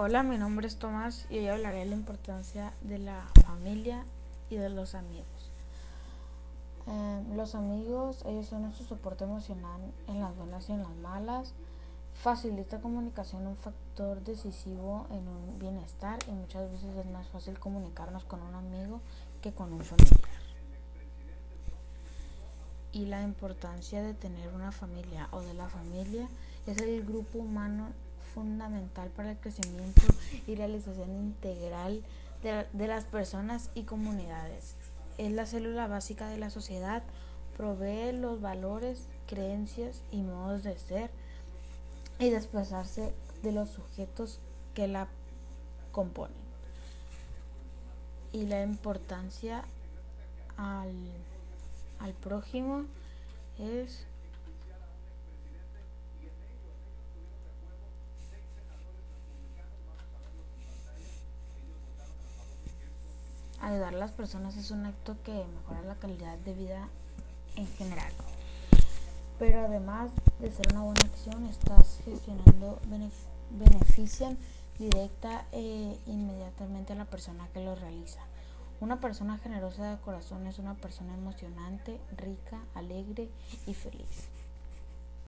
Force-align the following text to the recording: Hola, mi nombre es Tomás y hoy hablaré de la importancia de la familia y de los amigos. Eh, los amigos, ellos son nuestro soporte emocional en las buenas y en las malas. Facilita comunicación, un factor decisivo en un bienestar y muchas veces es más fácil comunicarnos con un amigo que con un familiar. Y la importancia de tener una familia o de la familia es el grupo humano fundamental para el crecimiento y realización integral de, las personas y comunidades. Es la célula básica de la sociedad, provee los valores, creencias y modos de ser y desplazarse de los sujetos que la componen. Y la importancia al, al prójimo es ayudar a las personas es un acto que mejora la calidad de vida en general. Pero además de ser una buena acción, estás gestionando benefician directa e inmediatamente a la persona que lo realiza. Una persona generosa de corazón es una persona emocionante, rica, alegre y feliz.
Hola, 0.00 0.22
mi 0.22 0.38
nombre 0.38 0.68
es 0.68 0.76
Tomás 0.76 1.26
y 1.28 1.38
hoy 1.38 1.48
hablaré 1.48 1.80
de 1.80 1.86
la 1.86 1.96
importancia 1.96 2.72
de 2.82 3.00
la 3.00 3.26
familia 3.44 4.04
y 4.48 4.54
de 4.54 4.68
los 4.68 4.94
amigos. 4.94 5.50
Eh, 6.86 7.24
los 7.34 7.56
amigos, 7.56 8.22
ellos 8.24 8.46
son 8.46 8.62
nuestro 8.62 8.86
soporte 8.86 9.24
emocional 9.24 9.80
en 10.06 10.20
las 10.20 10.36
buenas 10.36 10.68
y 10.68 10.72
en 10.74 10.84
las 10.84 10.94
malas. 10.98 11.52
Facilita 12.14 12.80
comunicación, 12.80 13.44
un 13.48 13.56
factor 13.56 14.22
decisivo 14.22 15.08
en 15.10 15.26
un 15.26 15.58
bienestar 15.58 16.20
y 16.28 16.30
muchas 16.30 16.70
veces 16.70 16.94
es 16.94 17.06
más 17.06 17.26
fácil 17.30 17.58
comunicarnos 17.58 18.22
con 18.22 18.40
un 18.40 18.54
amigo 18.54 19.00
que 19.42 19.52
con 19.52 19.72
un 19.72 19.80
familiar. 19.80 20.30
Y 22.92 23.06
la 23.06 23.24
importancia 23.24 24.00
de 24.00 24.14
tener 24.14 24.54
una 24.54 24.70
familia 24.70 25.26
o 25.32 25.40
de 25.40 25.54
la 25.54 25.68
familia 25.68 26.28
es 26.68 26.78
el 26.78 27.04
grupo 27.04 27.40
humano 27.40 27.88
fundamental 28.34 29.08
para 29.10 29.32
el 29.32 29.38
crecimiento 29.38 30.02
y 30.46 30.54
realización 30.54 31.10
integral 31.10 32.02
de, 32.42 32.86
las 32.86 33.04
personas 33.04 33.70
y 33.74 33.82
comunidades. 33.82 34.74
Es 35.18 35.32
la 35.32 35.46
célula 35.46 35.86
básica 35.86 36.28
de 36.28 36.38
la 36.38 36.50
sociedad, 36.50 37.02
provee 37.56 38.12
los 38.12 38.40
valores, 38.40 39.08
creencias 39.26 40.02
y 40.12 40.22
modos 40.22 40.62
de 40.62 40.78
ser 40.78 41.10
y 42.18 42.30
desplazarse 42.30 43.12
de 43.42 43.52
los 43.52 43.70
sujetos 43.70 44.40
que 44.74 44.86
la 44.88 45.08
componen. 45.92 46.36
Y 48.32 48.46
la 48.46 48.62
importancia 48.62 49.64
al, 50.56 50.94
al 51.98 52.12
prójimo 52.14 52.84
es 53.58 54.06
ayudar 63.60 63.94
a 63.94 63.98
las 63.98 64.12
personas 64.12 64.56
es 64.56 64.70
un 64.70 64.86
acto 64.86 65.16
que 65.24 65.32
mejora 65.32 65.82
la 65.82 65.96
calidad 65.96 66.38
de 66.38 66.54
vida 66.54 66.88
en 67.56 67.66
general. 67.66 68.12
Pero 69.38 69.60
además 69.66 70.10
de 70.40 70.50
ser 70.50 70.66
una 70.72 70.82
buena 70.82 71.04
acción, 71.04 71.46
estás 71.46 72.00
gestionando 72.04 72.80
benefician 73.50 74.36
directa 74.78 75.44
e 75.52 75.98
inmediatamente 76.06 76.92
a 76.92 76.96
la 76.96 77.04
persona 77.04 77.48
que 77.52 77.60
lo 77.60 77.74
realiza. 77.74 78.20
Una 78.80 79.00
persona 79.00 79.38
generosa 79.38 79.90
de 79.90 80.00
corazón 80.00 80.46
es 80.46 80.58
una 80.58 80.74
persona 80.74 81.14
emocionante, 81.14 82.00
rica, 82.16 82.60
alegre 82.74 83.28
y 83.66 83.74
feliz. 83.74 84.28